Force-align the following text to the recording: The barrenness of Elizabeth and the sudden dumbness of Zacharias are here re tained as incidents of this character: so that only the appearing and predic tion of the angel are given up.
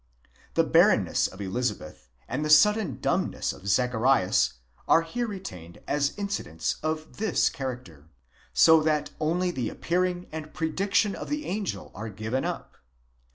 The 0.55 0.63
barrenness 0.63 1.27
of 1.27 1.41
Elizabeth 1.41 2.09
and 2.27 2.43
the 2.43 2.49
sudden 2.49 2.99
dumbness 2.99 3.53
of 3.53 3.67
Zacharias 3.67 4.53
are 4.87 5.03
here 5.03 5.27
re 5.27 5.39
tained 5.39 5.77
as 5.87 6.17
incidents 6.17 6.77
of 6.81 7.17
this 7.17 7.49
character: 7.51 8.09
so 8.51 8.81
that 8.81 9.11
only 9.19 9.51
the 9.51 9.69
appearing 9.69 10.25
and 10.31 10.53
predic 10.55 10.95
tion 10.95 11.13
of 11.15 11.29
the 11.29 11.45
angel 11.45 11.91
are 11.93 12.09
given 12.09 12.43
up. 12.45 12.77